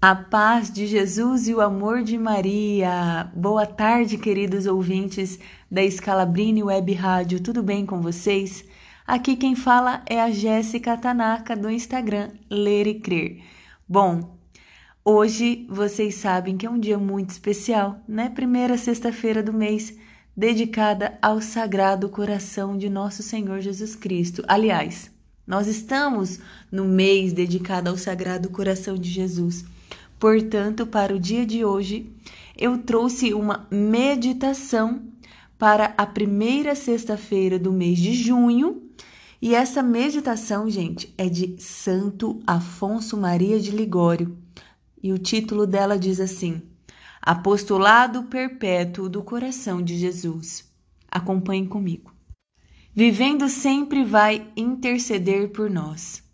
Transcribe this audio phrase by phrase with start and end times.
[0.00, 3.28] A paz de Jesus e o amor de Maria.
[3.34, 7.40] Boa tarde, queridos ouvintes da Scalabrini Web Rádio.
[7.42, 8.64] Tudo bem com vocês?
[9.04, 13.42] Aqui quem fala é a Jéssica Tanaka do Instagram Ler e Crer.
[13.88, 14.38] Bom,
[15.04, 18.30] hoje vocês sabem que é um dia muito especial, né?
[18.30, 19.98] Primeira sexta-feira do mês,
[20.36, 24.44] dedicada ao Sagrado Coração de Nosso Senhor Jesus Cristo.
[24.46, 25.10] Aliás,
[25.44, 26.38] nós estamos
[26.70, 29.64] no mês dedicado ao Sagrado Coração de Jesus.
[30.18, 32.12] Portanto, para o dia de hoje,
[32.56, 35.02] eu trouxe uma meditação
[35.56, 38.82] para a primeira sexta-feira do mês de junho.
[39.40, 44.36] E essa meditação, gente, é de Santo Afonso Maria de Ligório.
[45.00, 46.62] E o título dela diz assim:
[47.22, 50.64] Apostolado Perpétuo do Coração de Jesus.
[51.08, 52.12] Acompanhe comigo.
[52.92, 56.27] Vivendo sempre vai interceder por nós.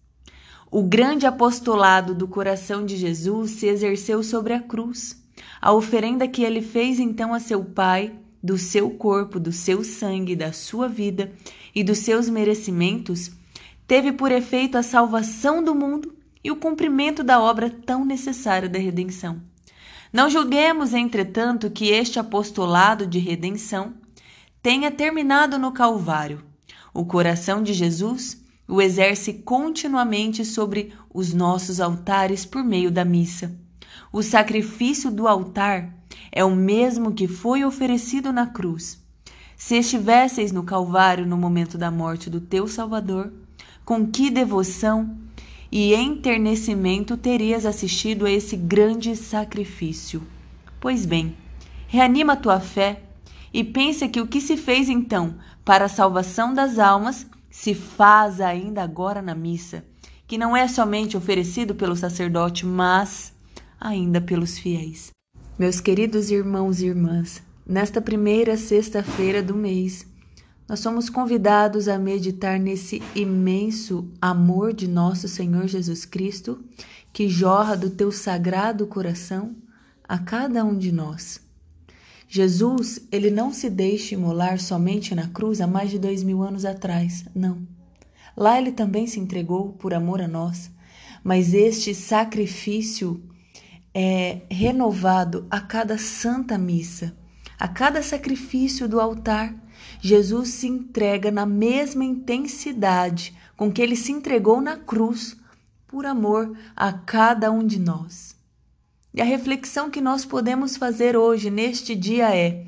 [0.77, 5.24] O grande apostolado do coração de Jesus se exerceu sobre a cruz.
[5.62, 10.34] A oferenda que ele fez então a seu Pai, do seu corpo, do seu sangue,
[10.34, 11.30] da sua vida
[11.72, 13.30] e dos seus merecimentos,
[13.86, 18.80] teve por efeito a salvação do mundo e o cumprimento da obra tão necessária da
[18.80, 19.41] redenção.
[20.12, 23.95] Não julguemos, entretanto, que este apostolado de redenção
[24.61, 26.45] tenha terminado no Calvário.
[26.92, 33.55] O coração de Jesus o exerce continuamente sobre os nossos altares por meio da missa.
[34.12, 35.95] O sacrifício do altar
[36.33, 39.03] é o mesmo que foi oferecido na cruz.
[39.57, 43.33] Se estivesseis no Calvário no momento da morte do teu Salvador,
[43.85, 45.17] com que devoção
[45.70, 50.23] e enternecimento terias assistido a esse grande sacrifício?
[50.81, 51.37] Pois bem,
[51.87, 53.03] reanima tua fé
[53.53, 58.41] e pensa que o que se fez então para a salvação das almas se faz
[58.41, 59.84] ainda agora na missa,
[60.27, 63.33] que não é somente oferecido pelo sacerdote, mas
[63.80, 65.12] ainda pelos fiéis.
[65.56, 70.05] Meus queridos irmãos e irmãs, nesta primeira sexta-feira do mês,
[70.69, 76.58] nós somos convidados a meditar nesse imenso amor de nosso Senhor Jesus Cristo,
[77.12, 79.55] que jorra do teu sagrado coração
[80.02, 81.40] a cada um de nós.
[82.29, 86.64] Jesus, ele não se deixa imolar somente na cruz há mais de dois mil anos
[86.64, 87.67] atrás, não.
[88.36, 90.70] Lá ele também se entregou por amor a nós,
[91.23, 93.23] mas este sacrifício
[93.95, 97.17] é renovado a cada santa missa,
[97.58, 99.55] a cada sacrifício do altar.
[100.01, 105.36] Jesus se entrega na mesma intensidade com que ele se entregou na cruz,
[105.86, 108.35] por amor a cada um de nós.
[109.14, 112.67] E a reflexão que nós podemos fazer hoje, neste dia, é: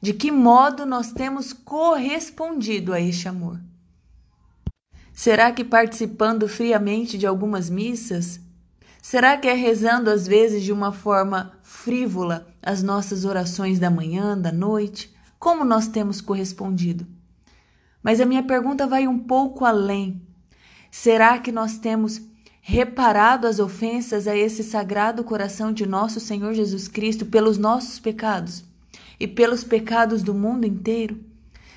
[0.00, 3.58] de que modo nós temos correspondido a este amor?
[5.10, 8.38] Será que participando friamente de algumas missas?
[9.00, 14.36] Será que é rezando às vezes de uma forma frívola as nossas orações da manhã,
[14.36, 15.16] da noite?
[15.38, 17.06] Como nós temos correspondido?
[18.02, 20.20] Mas a minha pergunta vai um pouco além.
[20.90, 22.20] Será que nós temos
[22.68, 28.64] reparado as ofensas a esse sagrado coração de nosso Senhor Jesus Cristo pelos nossos pecados
[29.20, 31.16] e pelos pecados do mundo inteiro?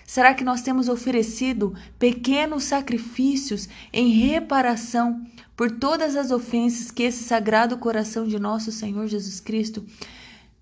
[0.04, 5.24] Será que nós temos oferecido pequenos sacrifícios em reparação
[5.56, 9.86] por todas as ofensas que esse sagrado coração de nosso Senhor Jesus Cristo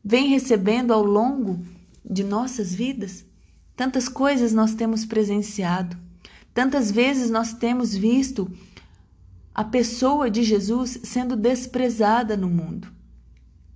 [0.04, 1.58] vem recebendo ao longo
[2.04, 3.24] de nossas vidas?
[3.78, 5.96] Tantas coisas nós temos presenciado,
[6.54, 8.52] tantas vezes nós temos visto
[9.58, 12.90] a pessoa de Jesus sendo desprezada no mundo.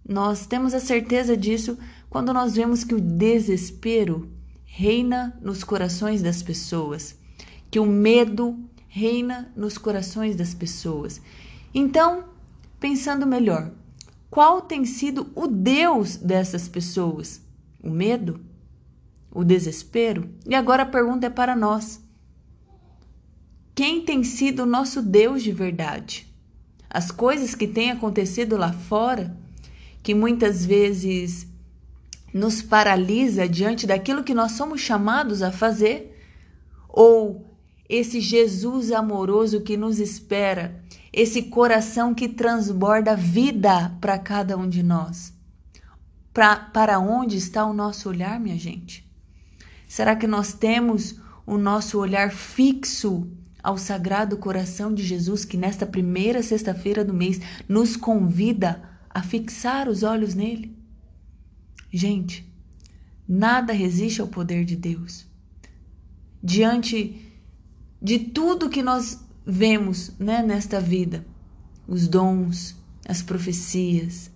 [0.08, 1.76] Nós temos a certeza disso
[2.08, 4.32] quando nós vemos que o desespero
[4.64, 7.18] reina nos corações das pessoas,
[7.72, 11.20] que o medo reina nos corações das pessoas.
[11.74, 12.26] Então,
[12.80, 13.72] pensando melhor,
[14.30, 17.42] qual tem sido o Deus dessas pessoas?
[17.82, 18.40] O medo?
[19.32, 20.30] O desespero?
[20.46, 22.00] E agora a pergunta é para nós:
[23.82, 26.32] quem tem sido o nosso Deus de verdade.
[26.88, 29.36] As coisas que têm acontecido lá fora,
[30.04, 31.48] que muitas vezes
[32.32, 36.16] nos paralisa diante daquilo que nós somos chamados a fazer,
[36.88, 37.44] ou
[37.90, 40.80] esse Jesus amoroso que nos espera,
[41.12, 45.34] esse coração que transborda vida para cada um de nós.
[46.32, 49.12] Pra, para onde está o nosso olhar, minha gente?
[49.88, 51.16] Será que nós temos
[51.48, 53.28] o nosso olhar fixo
[53.64, 59.88] ao Sagrado Coração de Jesus, que nesta primeira sexta-feira do mês nos convida a fixar
[59.88, 60.76] os olhos nele.
[61.92, 62.50] Gente,
[63.28, 65.28] nada resiste ao poder de Deus.
[66.44, 67.32] Diante
[68.02, 71.26] de tudo que nós vemos né, nesta vida,
[71.88, 72.76] os dons,
[73.08, 74.32] as profecias.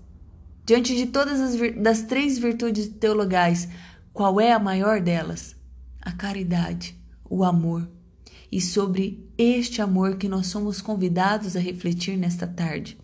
[0.65, 3.69] Diante de todas as das três virtudes teologais,
[4.13, 5.55] qual é a maior delas?
[6.01, 6.99] A caridade,
[7.29, 7.94] o amor.
[8.55, 12.97] E sobre este amor que nós somos convidados a refletir nesta tarde.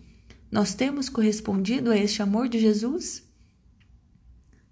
[0.50, 3.22] Nós temos correspondido a este amor de Jesus?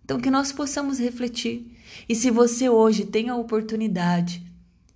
[0.03, 1.77] Então, que nós possamos refletir.
[2.09, 4.43] E se você hoje tem a oportunidade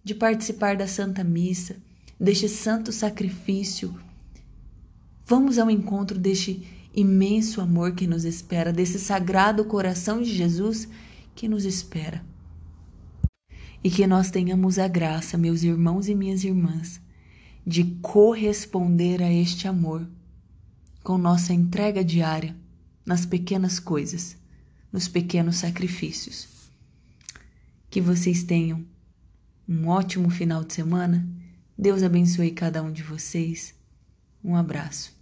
[0.02, 1.76] de participar da Santa Missa,
[2.19, 3.94] deste santo sacrifício,
[5.26, 10.88] vamos ao encontro deste imenso amor que nos espera, desse sagrado coração de Jesus
[11.34, 12.25] que nos espera.
[13.84, 16.98] E que nós tenhamos a graça, meus irmãos e minhas irmãs,
[17.66, 20.08] de corresponder a este amor
[21.02, 22.56] com nossa entrega diária
[23.04, 24.38] nas pequenas coisas,
[24.90, 26.48] nos pequenos sacrifícios.
[27.90, 28.82] Que vocês tenham
[29.69, 31.28] um ótimo final de semana.
[31.76, 33.75] Deus abençoe cada um de vocês.
[34.42, 35.12] Um abraço.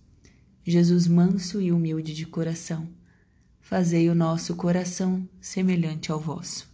[0.64, 2.88] Jesus manso e humilde de coração,
[3.61, 6.72] fazei o nosso coração semelhante ao vosso.